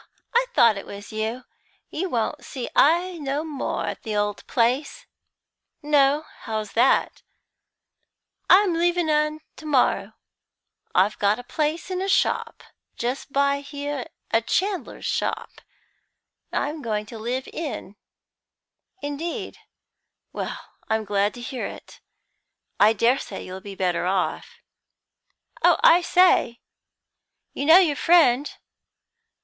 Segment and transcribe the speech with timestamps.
[0.17, 1.43] "Oh, I thought it was you!
[1.91, 5.05] You won't see I no more at the old place."
[5.83, 6.25] "No?
[6.39, 7.21] How's that?"
[8.49, 10.13] "I'm leavin' un to morrow.
[10.95, 12.63] I've got a place in a shop,
[12.97, 15.61] just by here, a chandler's shop,
[16.51, 17.95] and I'm going to live in."
[19.03, 19.59] "Indeed?
[20.33, 20.57] Well,
[20.89, 21.99] I'm glad to hear it.
[22.79, 24.61] I dare say you'll be better off."
[25.61, 26.59] "Oh, I say,
[27.53, 28.51] you know your friend?"